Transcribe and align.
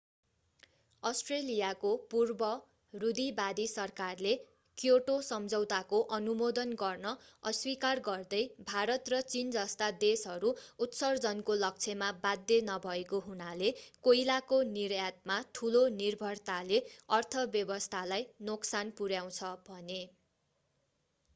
अष्ट्रेलियाको 1.03 1.89
पूर्व 2.11 2.45
रूढीवादी 2.93 3.65
सरकारले 3.71 4.31
क्योटो 4.77 5.17
सम्झौताको 5.27 5.99
अनुमोदन 6.17 6.73
गर्न 6.79 7.11
अस्वीकार 7.51 8.01
गर्दै 8.07 8.39
भारत 8.71 9.13
र 9.15 9.19
चीन 9.33 9.53
जस्ता 9.57 9.89
देशहरू 10.05 10.53
उत्सर्जनको 10.87 11.57
लक्ष्यमा 11.59 12.09
बाध्य 12.25 12.59
नभएको 12.71 13.19
हुनाले 13.27 13.71
कोइलाको 14.03 14.61
निर्यातमा 14.71 15.37
ठूलो 15.59 15.83
निर्भरताले 15.99 16.81
अर्थव्यवस्थालाई 17.19 18.27
नोक्सान 18.49 18.97
पुर्‍याउँछ 18.97 19.53
भने। 19.69 20.01